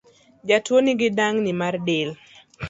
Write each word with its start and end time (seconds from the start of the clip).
Jatuo 0.47 0.77
nigi 0.83 1.07
dang’ni 1.17 1.51
mar 1.61 1.75
del 1.85 2.09